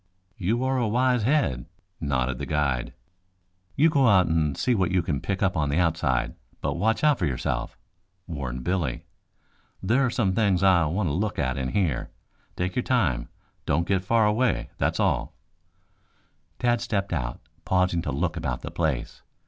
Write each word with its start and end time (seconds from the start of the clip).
"You 0.39 0.63
are 0.63 0.79
a 0.79 0.87
wise 0.87 1.21
head," 1.21 1.67
nodded 1.99 2.39
the 2.39 2.47
guide. 2.47 2.93
"You 3.75 3.91
go 3.91 4.07
out 4.07 4.25
and 4.25 4.57
see 4.57 4.73
what 4.73 4.89
you 4.89 5.03
can 5.03 5.21
pick 5.21 5.43
up 5.43 5.55
on 5.55 5.69
the 5.69 5.77
outside, 5.77 6.33
but 6.59 6.73
watch 6.73 7.03
out 7.03 7.19
for 7.19 7.27
yourself," 7.27 7.77
warned 8.25 8.63
Billy. 8.63 9.05
"There 9.79 10.03
are 10.03 10.09
some 10.09 10.33
things 10.33 10.63
I 10.63 10.85
want 10.87 11.07
to 11.09 11.13
look 11.13 11.37
at 11.37 11.55
in 11.55 11.69
here. 11.73 12.09
Take 12.55 12.75
your 12.75 12.81
time. 12.81 13.29
Don't 13.67 13.87
get 13.87 14.03
far 14.03 14.25
away, 14.25 14.71
that's 14.79 14.99
all." 14.99 15.35
Tad 16.57 16.81
stepped 16.81 17.13
out, 17.13 17.39
pausing 17.63 18.01
to 18.01 18.11
look 18.11 18.35
about 18.35 18.63
the 18.63 18.71
place. 18.71 19.21